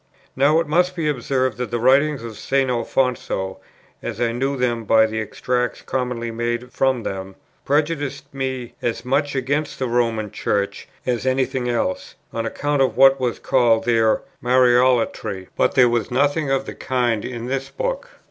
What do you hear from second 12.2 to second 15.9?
on account of what was called their "Mariolatry;" but there